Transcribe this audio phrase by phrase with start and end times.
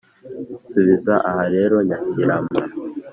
[0.69, 2.59] subiza aha rero nyakirama